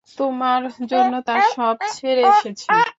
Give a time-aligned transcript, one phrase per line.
[0.17, 0.61] তোমার
[0.91, 2.67] জন্য তার সব ছেড়ে এসেছি।